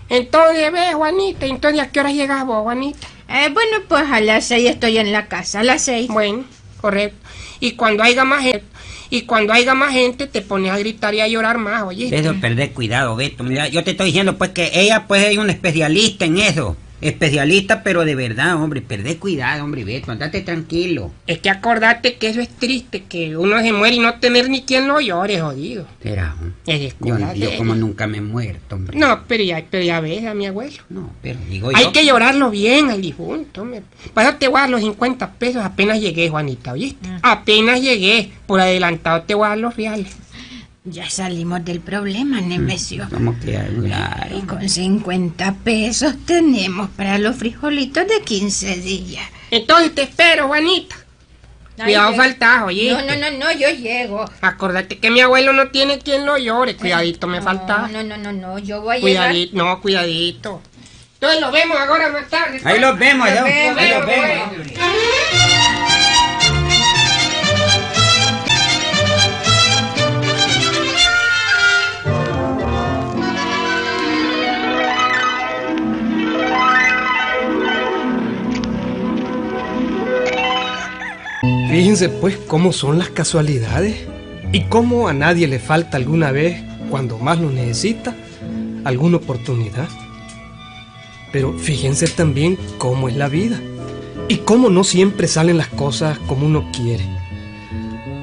Entonces, 0.09 0.71
ve, 0.71 0.93
Juanita, 0.93 1.45
entonces 1.45 1.81
¿a 1.81 1.89
qué 1.89 1.99
hora 1.99 2.11
llegas 2.11 2.45
vos, 2.45 2.63
Juanita? 2.63 3.07
Eh, 3.29 3.49
bueno, 3.53 3.77
pues 3.87 4.03
a 4.03 4.21
las 4.21 4.45
seis 4.45 4.69
estoy 4.69 4.97
en 4.97 5.11
la 5.11 5.27
casa, 5.27 5.59
a 5.59 5.63
las 5.63 5.83
seis. 5.83 6.07
Bueno, 6.07 6.45
correcto. 6.79 7.17
Y 7.59 7.71
cuando 7.73 8.03
haya 8.03 8.23
más 8.23 8.43
gente, 8.43 8.65
y 9.09 9.21
cuando 9.23 9.53
haya 9.53 9.73
más 9.73 9.93
gente 9.93 10.27
te 10.27 10.41
pones 10.41 10.71
a 10.71 10.77
gritar 10.77 11.13
y 11.13 11.21
a 11.21 11.27
llorar 11.27 11.57
más, 11.57 11.83
oye. 11.83 12.09
Eso, 12.11 12.35
perder 12.39 12.71
cuidado, 12.71 13.15
Beto. 13.15 13.43
Mira, 13.43 13.67
yo 13.67 13.83
te 13.83 13.91
estoy 13.91 14.07
diciendo, 14.07 14.37
pues, 14.37 14.51
que 14.51 14.71
ella, 14.73 15.07
pues, 15.07 15.25
es 15.25 15.37
una 15.37 15.51
especialista 15.51 16.25
en 16.25 16.39
eso. 16.39 16.77
Especialista, 17.01 17.83
pero 17.83 18.05
de 18.05 18.15
verdad, 18.15 18.55
hombre. 18.61 18.81
Perdé 18.81 19.17
cuidado, 19.17 19.63
hombre, 19.63 19.83
Beto. 19.83 20.11
Andate 20.11 20.41
tranquilo. 20.41 21.11
Es 21.27 21.39
que 21.39 21.49
acordate 21.49 22.15
que 22.17 22.27
eso 22.29 22.41
es 22.41 22.49
triste, 22.49 23.03
que 23.03 23.37
uno 23.37 23.59
se 23.61 23.71
muere 23.73 23.95
y 23.95 23.99
no 23.99 24.15
tener 24.19 24.49
ni 24.49 24.63
quien 24.63 24.87
lo 24.87 24.99
llore, 24.99 25.39
jodido. 25.39 25.85
Será, 26.01 26.33
hombre. 26.39 26.53
Es 26.65 26.81
Yo, 26.81 26.87
escuela 26.87 27.33
yo 27.35 27.55
como 27.57 27.75
nunca 27.75 28.07
me 28.07 28.17
he 28.17 28.21
muerto, 28.21 28.75
hombre. 28.75 28.97
No, 28.97 29.23
pero 29.27 29.43
ya, 29.43 29.63
pero 29.69 29.83
ya 29.83 29.99
ves 29.99 30.25
a 30.25 30.33
mi 30.33 30.47
abuelo. 30.47 30.77
No, 30.89 31.11
pero 31.21 31.39
digo 31.49 31.69
Hay 31.73 31.85
yo. 31.85 31.91
que 31.91 32.05
llorarlo 32.05 32.49
bien 32.49 32.89
al 32.89 33.01
difunto. 33.01 33.61
hombre. 33.61 33.83
Para 34.13 34.29
eso 34.29 34.37
te 34.39 34.47
voy 34.47 34.57
a 34.57 34.61
dar 34.61 34.69
los 34.71 34.81
50 34.81 35.33
pesos 35.33 35.63
apenas 35.63 35.99
llegué, 36.01 36.29
Juanita, 36.29 36.73
¿oíste? 36.73 37.07
Apenas 37.21 37.81
llegué. 37.81 38.31
Por 38.47 38.59
adelantado 38.59 39.21
te 39.23 39.35
voy 39.35 39.45
a 39.45 39.49
dar 39.49 39.57
los 39.59 39.75
reales. 39.75 40.15
Ya 40.89 41.09
salimos 41.09 41.65
del 41.65 41.81
problema, 41.81 42.39
Nemesio. 42.39 43.07
¿Cómo 43.13 43.37
que 43.39 43.59
claro? 43.83 44.37
Y 44.37 44.41
con 44.43 44.67
50 44.69 45.55
pesos 45.63 46.15
tenemos 46.25 46.89
para 46.91 47.17
los 47.17 47.35
frijolitos 47.35 48.07
de 48.07 48.21
15 48.21 48.77
días. 48.77 49.25
Entonces 49.51 49.93
te 49.93 50.03
espero, 50.03 50.47
Juanita. 50.47 50.95
Cuidado, 51.75 52.09
Ay, 52.09 52.15
faltas, 52.17 52.63
oye. 52.63 52.91
No, 52.93 53.01
no, 53.01 53.15
no, 53.17 53.37
no, 53.37 53.51
yo 53.51 53.69
llego. 53.69 54.25
Acordate 54.41 54.97
que 54.97 55.11
mi 55.11 55.19
abuelo 55.19 55.51
no 55.53 55.67
tiene 55.69 55.99
quien 55.99 56.25
lo 56.25 56.37
llore. 56.37 56.75
Cuidadito, 56.75 57.27
me 57.27 57.41
falta. 57.41 57.89
No, 57.91 58.01
no, 58.03 58.17
no, 58.17 58.31
no, 58.31 58.57
yo 58.57 58.81
voy 58.81 58.95
a 58.95 58.99
llegar. 58.99 59.29
Cuidadito, 59.29 59.57
no, 59.57 59.81
cuidadito. 59.81 60.61
Entonces 61.15 61.41
lo 61.41 61.51
vemos 61.51 61.77
ahora 61.77 62.09
más 62.09 62.29
tarde. 62.29 62.61
Ahí 62.63 62.79
los 62.79 62.97
vemos, 62.97 63.27
Nos 63.29 63.39
¿no? 63.39 63.45
vemos, 63.45 63.77
Ahí 63.77 63.89
los 63.89 63.97
nos 63.99 64.07
vemos. 64.07 64.67
Fíjense 81.77 82.09
pues 82.09 82.37
cómo 82.37 82.73
son 82.73 82.97
las 82.97 83.09
casualidades 83.09 84.07
y 84.51 84.61
cómo 84.61 85.07
a 85.07 85.13
nadie 85.13 85.47
le 85.47 85.59
falta 85.59 85.95
alguna 85.95 86.31
vez, 86.31 86.59
cuando 86.89 87.19
más 87.19 87.39
lo 87.39 87.51
necesita, 87.51 88.15
alguna 88.83 89.17
oportunidad. 89.17 89.87
Pero 91.31 91.53
fíjense 91.53 92.07
también 92.07 92.57
cómo 92.79 93.09
es 93.09 93.15
la 93.15 93.27
vida 93.27 93.61
y 94.27 94.37
cómo 94.37 94.71
no 94.71 94.83
siempre 94.83 95.27
salen 95.27 95.59
las 95.59 95.67
cosas 95.67 96.17
como 96.17 96.47
uno 96.47 96.67
quiere. 96.73 97.05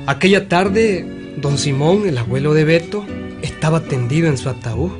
Aquella 0.09 0.49
tarde, 0.49 1.07
don 1.37 1.57
Simón, 1.57 2.09
el 2.09 2.19
abuelo 2.19 2.55
de 2.55 2.65
Beto, 2.65 3.07
estaba 3.41 3.85
tendido 3.85 4.27
en 4.27 4.37
su 4.37 4.49
ataúd. 4.49 4.91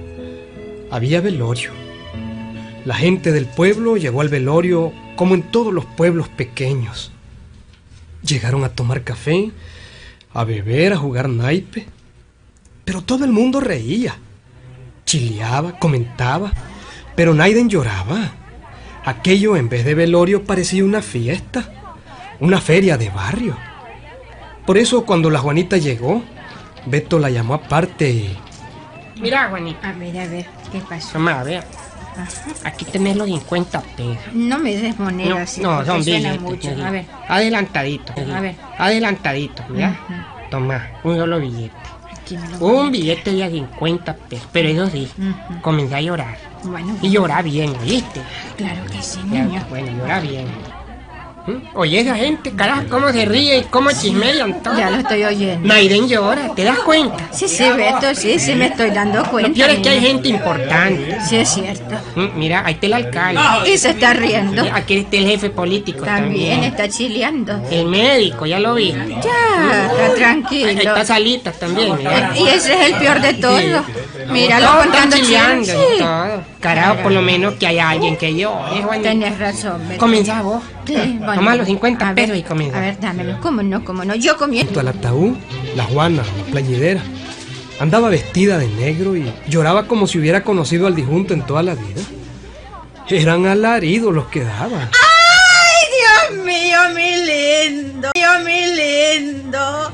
Había 0.93 1.21
velorio. 1.21 1.73
La 2.85 2.95
gente 2.95 3.33
del 3.33 3.47
pueblo 3.47 3.97
llegó 3.97 4.21
al 4.21 4.29
velorio 4.29 4.93
como 5.17 5.35
en 5.35 5.43
todos 5.43 5.75
los 5.75 5.87
pueblos 5.87 6.29
pequeños. 6.29 7.11
Llegaron 8.27 8.65
a 8.65 8.71
tomar 8.71 9.03
café, 9.03 9.51
a 10.33 10.45
beber, 10.45 10.93
a 10.93 10.97
jugar 10.97 11.29
naipe. 11.29 11.87
Pero 12.85 13.03
todo 13.03 13.25
el 13.25 13.33
mundo 13.33 13.61
reía, 13.61 14.17
chileaba, 15.05 15.79
comentaba, 15.79 16.53
pero 17.15 17.35
Naiden 17.35 17.69
lloraba. 17.69 18.33
Aquello 19.05 19.57
en 19.57 19.69
vez 19.69 19.85
de 19.85 19.95
velorio 19.95 20.45
parecía 20.45 20.85
una 20.85 21.03
fiesta, 21.03 21.71
una 22.41 22.61
feria 22.61 22.97
de 22.97 23.11
barrio. 23.11 23.57
Por 24.67 24.79
eso 24.79 25.05
cuando 25.05 25.31
la 25.31 25.41
Juanita 25.41 25.77
llegó, 25.77 26.23
Beto 26.87 27.19
la 27.19 27.31
llamó 27.31 27.55
aparte 27.55 28.11
y... 28.11 28.39
Mira, 29.21 29.49
Juanita. 29.49 29.91
A 29.91 29.93
ver, 29.93 30.19
a 30.19 30.27
ver, 30.27 30.47
¿qué 30.73 30.81
pasó? 30.81 31.13
Toma, 31.13 31.41
a 31.41 31.45
ver. 31.45 31.65
Aquí 32.65 32.85
tenés 32.85 33.17
los 33.17 33.27
50 33.27 33.81
pesos. 33.81 34.19
No 34.33 34.59
me 34.59 34.75
des 34.77 34.99
No, 34.99 35.05
moneda 35.05 35.43
así, 35.43 35.61
no, 35.61 35.71
porque 35.77 35.87
son 35.91 36.05
billetes. 36.05 36.41
mucho. 36.41 36.69
A 36.85 36.91
ver, 36.91 37.05
Adelantadito. 37.29 38.13
A 38.35 38.41
ver. 38.41 38.55
Adelantadito. 38.79 39.63
Ujú. 39.69 39.81
Toma, 40.51 40.89
un 41.03 41.17
solo 41.17 41.41
billete. 41.41 41.75
Un 42.61 42.91
billete 42.91 43.33
de 43.33 43.45
a 43.45 43.51
50 43.51 44.17
pesos. 44.17 44.49
Pero 44.53 44.69
eso 44.69 44.89
sí, 44.91 45.11
comencé 45.61 45.95
a 45.97 46.01
llorar. 46.01 46.37
Bueno, 46.63 46.97
Y 47.03 47.11
llorar 47.11 47.45
bien, 47.45 47.75
¿oíste? 47.83 48.23
claro 48.57 48.85
que 48.87 49.03
sí, 49.03 49.19
Ya, 49.31 49.45
niño. 49.45 49.67
Bueno, 49.69 49.91
llorar 49.99 50.23
bien. 50.23 50.47
Oye, 51.75 52.01
esa 52.01 52.15
gente, 52.17 52.53
carajo, 52.53 52.85
cómo 52.89 53.11
se 53.13 53.25
ríe 53.27 53.59
y 53.59 53.63
cómo 53.65 53.91
chismean 53.91 54.63
todo. 54.63 54.79
Ya 54.79 54.89
lo 54.91 54.97
estoy 54.97 55.25
oyendo. 55.25 55.67
Naiden 55.69 56.09
llora, 56.09 56.55
¿te 56.55 56.65
das 56.65 56.79
cuenta? 56.79 57.29
Sí, 57.33 57.49
sí, 57.49 57.65
Beto, 57.77 58.15
sí, 58.15 58.39
sí 58.39 58.55
me 58.55 58.67
estoy 58.67 58.91
dando 58.91 59.23
cuenta. 59.31 59.49
Lo 59.51 59.55
peor 59.55 59.71
es 59.71 59.79
que 59.81 59.89
hay 59.91 60.01
gente 60.01 60.29
importante. 60.29 61.19
Sí, 61.29 61.37
es 61.37 61.49
cierto. 61.51 61.97
Mira, 62.35 62.63
ahí 62.65 62.75
está 62.75 62.87
el 62.87 62.93
alcalde. 62.95 63.41
Y 63.71 63.77
se 63.77 63.91
está 63.91 64.15
riendo. 64.15 64.65
Aquí 64.73 64.97
está 64.99 65.17
el 65.17 65.27
jefe 65.27 65.51
político 65.51 66.05
También 66.05 66.51
también. 66.51 66.65
está 66.65 66.89
chileando. 66.89 67.61
El 67.71 67.87
médico, 67.87 68.47
ya 68.47 68.59
lo 68.59 68.75
vi. 68.75 68.93
Ya, 68.93 69.87
está 69.87 70.05
Ahí 70.07 70.15
tranquilo. 70.17 70.69
está 70.71 71.05
Salitas 71.05 71.59
también, 71.59 71.97
mira. 71.99 72.33
Y 72.37 72.49
ese 72.49 72.73
es 72.73 72.93
el 72.93 72.95
peor 72.95 73.21
de 73.21 73.35
todo. 73.35 73.59
Míralo 74.31 74.67
Todos 74.67 74.83
contando 74.85 75.17
chileando 75.17 75.73
todo. 75.99 76.43
Carajo, 76.61 77.03
por 77.03 77.13
lo 77.13 77.21
menos 77.21 77.55
que 77.55 77.67
haya 77.67 77.91
alguien 77.91 78.17
que. 78.17 78.29
¿eh, 78.31 78.47
Juanita? 78.83 79.11
Tenés 79.11 79.39
razón, 79.39 79.87
Beto. 79.87 80.01
Comenzá 80.01 80.41
vos. 80.41 80.63
Sí, 80.87 81.17
bueno. 81.19 81.35
Toma 81.35 81.57
los 81.57 81.67
50 81.67 82.09
A 82.09 82.13
ver, 82.13 82.27
pesos 82.27 82.39
y 82.39 82.43
comienza. 82.43 82.79
A 82.79 82.81
ver, 82.81 83.01
dámelo. 83.01 83.41
¿Cómo 83.41 83.63
no? 83.63 83.85
¿Cómo 83.85 84.05
no? 84.05 84.15
Yo 84.15 84.37
comienzo. 84.37 84.67
Junto 84.67 84.81
al 84.81 84.89
ataúd, 84.89 85.37
la 85.77 85.85
Juana, 85.85 86.23
la 86.39 86.45
plañidera, 86.53 87.01
andaba 87.81 88.09
vestida 88.09 88.59
de 88.59 88.69
negro 88.69 89.17
y 89.17 89.33
lloraba 89.49 89.87
como 89.87 90.07
si 90.07 90.19
hubiera 90.19 90.45
conocido 90.45 90.87
al 90.87 90.95
difunto 90.95 91.35
en 91.35 91.43
toda 91.43 91.63
la 91.63 91.75
vida. 91.75 92.03
Eran 93.09 93.47
alaridos 93.47 94.15
los 94.15 94.27
que 94.29 94.45
daban. 94.45 94.91
¡Ay, 94.93 96.33
Dios 96.33 96.45
mío, 96.45 96.79
mi 96.95 97.11
lindo! 97.27 98.11
¡Dios 98.15 98.45
mi 98.45 98.61
lindo! 98.75 99.93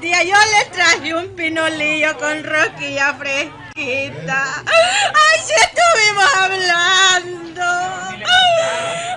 Días 0.00 0.24
yo 0.24 0.34
le 0.34 0.64
traje 0.70 1.14
un 1.14 1.34
pinolillo 1.36 2.16
con 2.18 2.42
rosquilla 2.44 3.14
fresquita! 3.14 4.62
¡Ay, 4.66 5.40
si 5.44 5.54
estuvimos 5.54 6.34
hablando! 6.36 7.62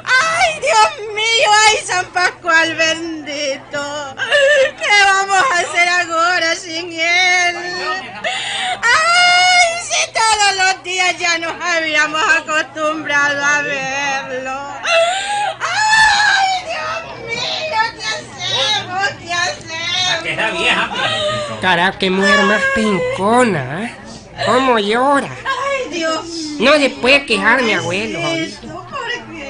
¡Ay, 0.05 0.60
Dios 0.60 1.13
mío! 1.13 1.50
¡Ay, 1.67 1.77
San 1.86 2.05
Pascual 2.08 2.75
bendito! 2.75 4.15
¿Qué 4.77 5.03
vamos 5.05 5.44
a 5.51 5.60
hacer 5.60 5.88
ahora 5.88 6.55
sin 6.55 6.91
él? 6.91 7.55
¡Ay, 8.82 9.79
si 9.84 10.12
todos 10.13 10.55
los 10.58 10.84
días 10.84 11.17
ya 11.17 11.38
nos 11.38 11.53
habíamos 11.62 12.22
acostumbrado 12.38 13.44
a 13.44 13.62
verlo! 13.62 14.74
¡Ay, 15.60 16.48
Dios 16.65 17.01
mío! 17.27 17.82
¿Qué 17.98 18.05
hacemos? 18.05 19.10
¿Qué 20.24 20.25
hacemos? 20.39 21.60
Carajo, 21.62 21.98
qué 22.00 22.10
mujer 22.10 22.44
más 22.44 22.62
pencona, 22.74 23.84
¿eh? 23.84 23.96
¿Cómo 24.46 24.80
llora? 24.80 25.30
¡Ay, 25.30 25.94
Dios! 25.94 26.25
No 26.60 26.74
se 26.74 26.89
puede 26.89 27.25
quejar 27.25 27.62
mi 27.63 27.74
abuelo. 27.74 28.20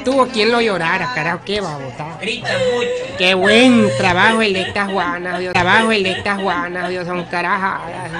Tuvo 0.04 0.28
quien 0.28 0.52
lo 0.52 0.62
llorara, 0.62 1.12
carajo, 1.16 1.42
qué 1.44 1.62
babota. 1.62 2.18
Grita 2.22 2.52
mucho. 2.52 3.18
Qué 3.18 3.34
buen 3.34 3.90
trabajo 3.98 4.42
el 4.42 4.54
de 4.54 4.62
estas 4.62 4.92
Juanas, 4.92 5.40
Dios. 5.40 5.54
Trabajo 5.54 5.92
el 5.92 6.04
de 6.04 6.12
estas 6.12 6.40
Juanas, 6.40 6.90
Dios, 6.90 7.08
son 7.08 7.24
carajadas. 7.26 8.12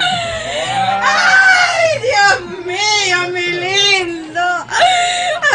¡Ay, 1.02 2.00
Dios 2.00 2.66
mío, 2.66 3.28
mi 3.32 3.46
lindo! 3.46 4.40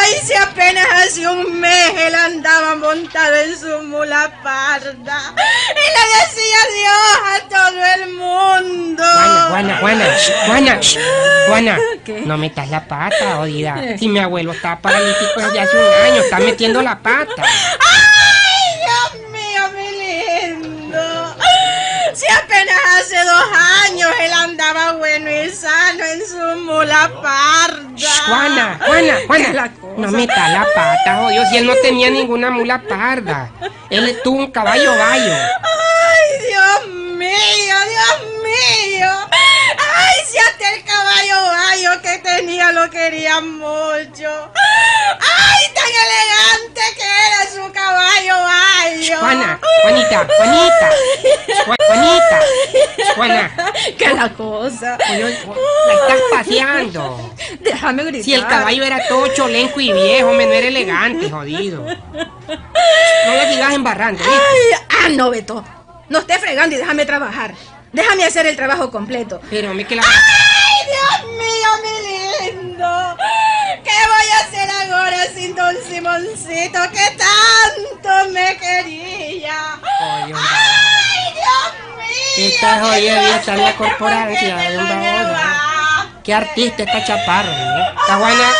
¡Ay, 0.01 0.13
si 0.23 0.33
apenas 0.33 0.85
hace 0.93 1.27
un 1.27 1.59
mes 1.59 1.93
él 1.97 2.15
andaba 2.15 2.75
montado 2.75 3.35
en 3.35 3.57
su 3.57 3.83
mula 3.83 4.31
parda! 4.43 5.33
¡Y 5.71 5.85
le 5.95 6.03
decía 6.17 6.57
adiós 6.65 7.19
a 7.33 7.49
todo 7.49 7.85
el 7.95 8.13
mundo! 8.13 9.03
Juana, 9.03 9.47
Juana, 9.49 9.79
Juana, 9.79 10.05
Juana, 10.47 10.79
Juana, 11.47 11.79
¿Qué? 12.03 12.21
no 12.25 12.37
metas 12.37 12.69
la 12.69 12.85
pata, 12.85 13.39
odida. 13.39 13.97
Si 13.97 14.07
mi 14.07 14.19
abuelo 14.19 14.53
está 14.53 14.79
paralítico 14.79 15.39
desde 15.39 15.59
hace 15.59 15.77
un 15.77 16.11
año, 16.11 16.21
está 16.23 16.39
metiendo 16.39 16.81
la 16.81 16.97
pata. 16.99 17.43
¡Ay, 17.43 18.00
hace 23.11 23.25
dos 23.25 23.43
años 23.83 24.09
él 24.21 24.31
andaba 24.31 24.93
bueno 24.93 25.29
y 25.29 25.49
sano 25.49 26.03
en 26.05 26.25
su 26.25 26.61
mula 26.61 27.11
parda. 27.21 27.95
Shh, 27.95 28.21
Juana, 28.25 28.79
Juana, 28.85 29.15
¿Qué 29.15 29.21
es 29.21 29.27
Juana, 29.27 29.53
la 29.53 29.71
no 29.97 30.11
metas 30.11 30.51
la 30.51 30.65
pata, 30.73 31.17
jodido, 31.17 31.45
si 31.49 31.57
él 31.57 31.67
no 31.67 31.75
tenía 31.75 32.09
ninguna 32.09 32.51
mula 32.51 32.81
parda. 32.87 33.51
Él 33.89 34.17
tuvo 34.23 34.39
un 34.39 34.51
caballo 34.51 34.97
bayo. 34.97 35.33
¡Ay, 35.33 36.47
Dios 36.47 36.87
mío, 37.17 37.75
Dios 37.89 38.31
mío! 38.43 39.11
¡Ay, 39.29 40.15
si 40.29 40.37
hasta 40.37 40.73
el 40.73 40.83
caballo 40.85 41.41
bayo 41.41 42.01
que 42.01 42.17
tenía 42.19 42.71
lo 42.71 42.89
quería 42.89 43.41
mucho! 43.41 44.51
¡Ay, 44.55 45.73
tan 45.73 45.89
elegante 45.89 46.81
que 46.95 47.03
era 47.03 47.41
la 54.21 54.33
cosa. 54.33 54.97
Oye, 55.09 55.19
la 55.19 55.93
estás 55.93 56.19
paseando. 56.31 57.33
Déjame 57.59 58.03
gritar. 58.03 58.23
Si 58.23 58.33
el 58.33 58.45
caballo 58.45 58.83
era 58.83 59.07
todo 59.07 59.27
cholenco 59.33 59.79
y 59.79 59.91
viejo, 59.91 60.33
me 60.33 60.45
no 60.45 60.51
era 60.51 60.67
elegante, 60.67 61.29
jodido. 61.29 61.85
No 61.85 63.33
le 63.33 63.53
sigas 63.53 63.73
embarrando. 63.73 64.23
Ay, 64.23 64.81
ah, 64.89 65.09
no, 65.09 65.29
Beto. 65.29 65.63
No 66.09 66.19
estés 66.19 66.39
fregando 66.39 66.75
y 66.75 66.79
déjame 66.79 67.05
trabajar. 67.05 67.53
Déjame 67.93 68.25
hacer 68.25 68.45
el 68.45 68.55
trabajo 68.55 68.91
completo. 68.91 69.41
Pero 69.49 69.73
me 69.73 69.85
que 69.85 69.95
la... 69.95 70.03
¡Ay, 70.03 70.87
Dios 70.87 71.31
mío, 71.37 71.69
mi 71.83 72.51
lindo! 72.51 73.17
¿Qué 73.83 73.91
voy 74.07 74.27
a 74.33 74.39
hacer 74.45 74.69
ahora 74.91 75.25
sin 75.33 75.55
don 75.55 75.75
Simoncito 75.89 76.79
que 76.91 77.17
tanto 77.17 78.29
me 78.31 78.57
quería? 78.57 79.79
Oye, 80.01 80.33
hombre. 80.33 80.39
¡Ay, 80.39 81.33
Dios 81.33 81.97
mío! 81.97 82.30
Esta 82.47 82.79
jodida 82.79 82.95
¿Qué 82.95 83.19
vieja 83.19 83.41
voy 83.45 83.53
a 83.53 83.57
la 83.57 83.75
corporancia, 83.75 84.57
¿Por 86.13 86.23
qué 86.23 86.33
artista 86.33 86.83
esta 86.83 87.03
chaparra, 87.03 87.51
¿no? 87.51 88.01
Está 88.01 88.17
buena. 88.17 88.51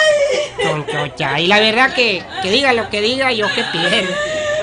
Chonchocha. 0.62 1.40
Y 1.40 1.48
la 1.48 1.60
verdad 1.60 1.94
que, 1.94 2.24
que 2.42 2.50
diga 2.52 2.74
lo 2.74 2.90
que 2.90 3.02
diga, 3.02 3.32
yo 3.32 3.48
que 3.54 3.64
pierdo. 3.66 4.14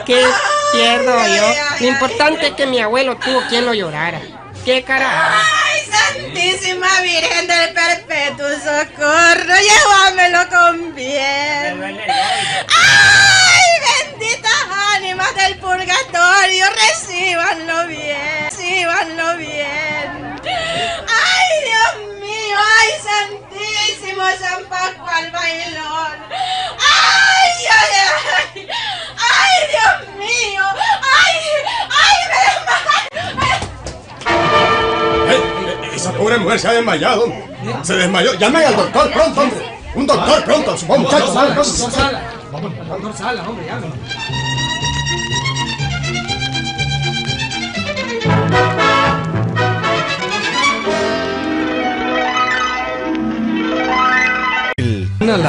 Que 0.07 0.25
pierdo 0.73 1.27
yo. 1.27 1.55
Lo 1.81 1.87
importante 1.87 2.49
es 2.49 2.53
que 2.55 2.67
mi 2.67 2.81
abuelo 2.81 3.17
tuvo 3.17 3.41
quien 3.49 3.67
lo 3.67 3.75
llorara. 3.75 4.21
Qué 4.65 4.83
carajo. 4.83 5.35
¡Ay, 5.65 5.81
Santísima 5.91 7.01
Virgen 7.01 7.47
del 7.47 7.73
Perpetuo 7.73 8.49
Socorro! 8.59 9.55
¡Llévamelo 9.55 10.49
con 10.49 10.95
bien! 10.95 11.83
¡Ay, 11.83 13.48
Pascual 25.19 25.33
Bailón! 25.33 26.19
¡Ay, 26.79 27.53
ay, 27.71 27.93
ay! 28.55 28.69
¡Ay, 29.19 29.53
Dios 29.71 29.95
mío! 30.17 30.63
¡Ay, 31.25 31.37
ay, 31.91 32.19
me! 32.31 33.53
Eh, 35.33 35.37
eh, 35.37 35.91
Esa 35.95 36.13
pobre 36.13 36.39
mujer 36.39 36.61
se 36.61 36.69
ha 36.69 36.73
desmayado. 36.73 37.33
Se 37.83 37.95
desmayó. 37.95 38.35
Llamen 38.35 38.67
al 38.67 38.77
doctor 38.77 39.11
pronto, 39.13 39.41
hombre. 39.41 39.81
Un 39.95 40.07
doctor 40.07 40.45
pronto. 40.45 40.77
Vamos, 40.87 41.13
muchachos. 41.13 41.35
Vamos, 41.35 42.77
doctor 42.89 43.17
Sala, 43.17 43.43
hombre, 43.49 43.67
ya. 43.67 43.81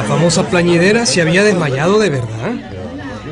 La 0.00 0.06
famosa 0.06 0.48
plañidera 0.48 1.04
se 1.04 1.20
había 1.20 1.44
desmayado 1.44 1.98
de 1.98 2.08
verdad. 2.08 2.54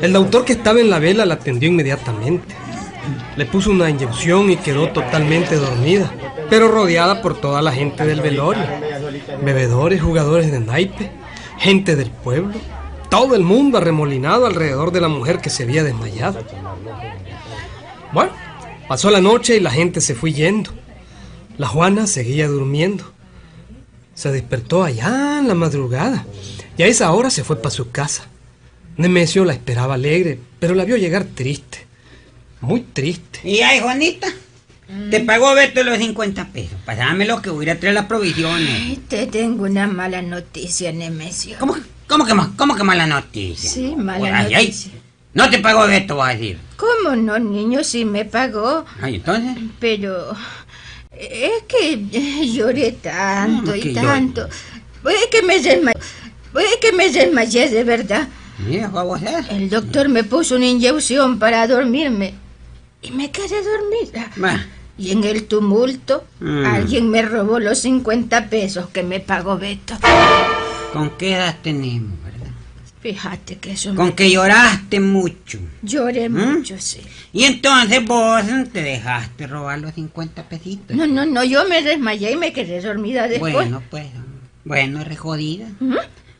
El 0.02 0.12
doctor 0.12 0.44
que 0.44 0.52
estaba 0.52 0.78
en 0.80 0.90
la 0.90 0.98
vela 0.98 1.24
la 1.24 1.34
atendió 1.34 1.66
inmediatamente. 1.66 2.54
Le 3.36 3.46
puso 3.46 3.70
una 3.70 3.88
inyección 3.88 4.50
y 4.50 4.58
quedó 4.58 4.90
totalmente 4.90 5.56
dormida, 5.56 6.12
pero 6.50 6.68
rodeada 6.68 7.22
por 7.22 7.40
toda 7.40 7.62
la 7.62 7.72
gente 7.72 8.04
del 8.04 8.20
velorio. 8.20 8.64
Bebedores, 9.42 10.02
jugadores 10.02 10.52
de 10.52 10.60
naipe, 10.60 11.10
gente 11.56 11.96
del 11.96 12.10
pueblo, 12.10 12.52
todo 13.08 13.34
el 13.34 13.44
mundo 13.44 13.78
arremolinado 13.78 14.44
alrededor 14.44 14.92
de 14.92 15.00
la 15.00 15.08
mujer 15.08 15.40
que 15.40 15.48
se 15.48 15.62
había 15.62 15.82
desmayado. 15.82 16.38
Bueno, 18.12 18.32
pasó 18.86 19.10
la 19.10 19.22
noche 19.22 19.56
y 19.56 19.60
la 19.60 19.70
gente 19.70 20.02
se 20.02 20.14
fue 20.14 20.34
yendo. 20.34 20.70
La 21.56 21.66
Juana 21.66 22.06
seguía 22.06 22.46
durmiendo. 22.46 23.17
Se 24.18 24.32
despertó 24.32 24.82
allá 24.82 25.38
en 25.38 25.46
la 25.46 25.54
madrugada 25.54 26.26
y 26.76 26.82
a 26.82 26.86
esa 26.88 27.12
hora 27.12 27.30
se 27.30 27.44
fue 27.44 27.54
para 27.56 27.70
su 27.70 27.92
casa. 27.92 28.24
Nemesio 28.96 29.44
la 29.44 29.52
esperaba 29.52 29.94
alegre, 29.94 30.40
pero 30.58 30.74
la 30.74 30.84
vio 30.84 30.96
llegar 30.96 31.22
triste. 31.22 31.86
Muy 32.60 32.80
triste. 32.80 33.38
Y 33.48 33.60
ay, 33.60 33.78
Juanita, 33.78 34.26
te 35.10 35.20
pagó 35.20 35.54
Beto 35.54 35.84
los 35.84 35.98
50 35.98 36.48
pesos. 36.48 36.76
Pasámelo 36.84 37.40
que 37.40 37.50
voy 37.50 37.70
a 37.70 37.78
traer 37.78 37.94
las 37.94 38.06
provisiones. 38.06 38.68
Ay, 38.68 39.00
te 39.08 39.28
tengo 39.28 39.64
una 39.66 39.86
mala 39.86 40.20
noticia, 40.20 40.90
Nemesio. 40.90 41.56
¿Cómo, 41.60 41.74
que- 41.74 41.82
cómo, 42.08 42.26
que, 42.26 42.34
cómo 42.56 42.74
que 42.74 42.82
mala 42.82 43.06
noticia? 43.06 43.70
Sí, 43.70 43.94
mala 43.96 44.18
Por 44.18 44.28
ahí, 44.32 44.54
ay, 44.54 44.64
noticia. 44.66 44.92
no 45.34 45.48
te 45.48 45.60
pagó 45.60 45.86
Beto, 45.86 46.16
vas 46.16 46.30
a 46.30 46.32
decir. 46.32 46.58
¿Cómo 46.76 47.14
no, 47.14 47.38
niño? 47.38 47.84
Sí 47.84 48.04
me 48.04 48.24
pagó, 48.24 48.84
Ay, 49.00 49.14
entonces. 49.16 49.56
pero 49.78 50.34
es 51.20 51.62
que 51.66 52.46
lloré 52.52 52.92
tanto 52.92 53.72
¿Cómo 53.72 53.76
y 53.76 53.94
tanto. 53.94 54.46
Es 54.46 55.26
que 55.30 55.42
me 55.42 55.60
desmayé. 55.60 55.98
Es 56.54 56.76
que 56.80 56.92
me 56.92 57.10
desmayé 57.10 57.68
de 57.68 57.84
verdad. 57.84 58.28
El 59.50 59.70
doctor 59.70 60.08
me 60.08 60.24
puso 60.24 60.56
una 60.56 60.66
inyección 60.66 61.38
para 61.38 61.66
dormirme 61.68 62.34
y 63.02 63.10
me 63.12 63.30
quedé 63.30 63.62
dormida. 63.62 64.30
Y 64.96 65.12
en 65.12 65.22
el 65.22 65.44
tumulto, 65.44 66.24
Mm. 66.40 66.64
alguien 66.66 67.08
me 67.10 67.22
robó 67.22 67.60
los 67.60 67.78
50 67.80 68.48
pesos 68.50 68.88
que 68.88 69.04
me 69.04 69.20
pagó 69.20 69.56
Beto. 69.56 69.94
¿Con 70.92 71.10
qué 71.10 71.34
edad 71.34 71.56
tenemos? 71.62 72.18
Fíjate 73.00 73.58
que 73.58 73.72
eso 73.72 73.94
Con 73.94 74.06
me... 74.06 74.14
que 74.14 74.30
lloraste 74.30 74.98
mucho. 75.00 75.58
Lloré 75.82 76.28
¿Mm? 76.28 76.54
mucho, 76.56 76.74
sí. 76.78 77.00
Y 77.32 77.44
entonces 77.44 78.04
vos 78.04 78.42
te 78.72 78.82
dejaste 78.82 79.46
robar 79.46 79.78
los 79.78 79.94
50 79.94 80.42
pesitos. 80.48 80.96
No, 80.96 81.06
no, 81.06 81.24
no, 81.24 81.44
yo 81.44 81.64
me 81.68 81.82
desmayé 81.82 82.32
y 82.32 82.36
me 82.36 82.52
quedé 82.52 82.80
dormida 82.80 83.28
después. 83.28 83.52
Bueno, 83.52 83.82
pues. 83.90 84.06
Bueno, 84.64 85.04
re 85.04 85.16
jodida. 85.16 85.66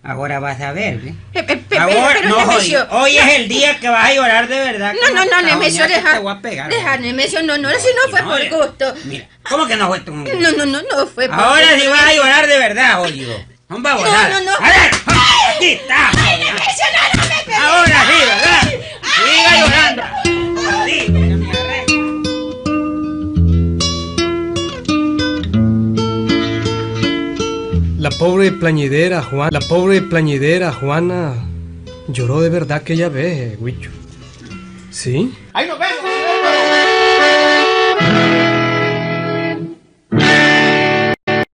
Ahora 0.03 0.39
vas 0.41 0.61
a 0.61 0.73
ver, 0.73 0.99
¿ve? 0.99 1.15
Pe- 1.33 1.43
pe- 1.43 1.57
pe- 1.57 1.79
Ahora, 1.79 2.15
pero, 2.23 2.29
no, 2.31 2.47
Nemesio. 2.47 2.87
Hoy 2.93 3.17
es 3.19 3.35
el 3.35 3.49
día 3.49 3.79
que 3.81 3.89
vas 3.89 4.09
a 4.09 4.15
llorar 4.15 4.49
de 4.49 4.59
verdad. 4.59 4.95
No, 5.03 5.13
no, 5.15 5.25
no, 5.31 5.43
Nemesio, 5.43 5.87
deja. 5.87 6.13
Te 6.13 6.19
voy 6.21 6.33
a 6.33 6.41
pegar. 6.41 6.71
Deja, 6.71 6.97
Nemesio, 6.99 7.43
no, 7.43 7.59
no, 7.59 7.69
si 7.71 7.75
no 7.95 8.11
fue 8.11 8.23
No, 8.23 8.29
por 8.31 8.41
eh, 8.41 8.51
gusto. 8.51 8.95
Mira, 9.05 9.29
¿cómo 9.49 9.67
que 9.67 9.77
no 9.77 9.89
fue 9.89 10.01
tu 10.01 10.13
gusto? 10.13 10.35
No, 10.39 10.53
no, 10.53 10.67
no, 10.67 10.83
no 10.83 11.07
fue 11.07 11.27
por 11.29 11.35
Ahora 11.39 11.63
gusto. 11.73 11.81
sí 11.83 11.89
vas 11.89 12.03
a 12.05 12.15
llorar 12.15 12.47
de 12.47 12.59
verdad, 12.59 12.99
jodido. 12.99 13.35
Un 13.71 13.83
babosada. 13.83 14.29
No, 14.31 14.41
no, 14.41 14.45
no. 14.53 14.57
A 14.57 14.69
ver, 14.71 14.91
aquí 15.57 15.67
está. 15.73 16.11
Ahora 17.61 17.99
sí, 18.07 18.19
¿verdad? 18.27 18.63
Siga 19.15 19.53
llorando. 19.61 20.03
La 27.99 28.11
pobre 28.11 28.53
plañidera 28.53 29.23
Juana, 29.23 29.51
la 29.53 29.61
pobre 29.67 30.03
plañidera 30.03 30.73
Juana 30.73 31.35
lloró 32.09 32.41
de 32.41 32.49
verdad 32.49 32.79
aquella 32.79 33.09
vez, 33.09 33.57
Huicho. 33.61 33.91
¿Sí? 34.91 35.35
Ahí 35.53 35.69
nos 35.69 35.79
vemos. 35.79 35.99